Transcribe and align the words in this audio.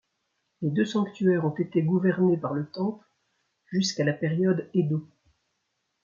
Les 0.63 0.71
deux 0.71 0.85
sanctuaires 0.87 1.45
ont 1.45 1.53
été 1.55 1.83
gouvernés 1.83 2.35
par 2.35 2.53
le 2.55 2.65
temple 2.65 3.05
jusqu'à 3.67 4.03
la 4.03 4.13
période 4.13 4.67
Edo. 4.73 5.07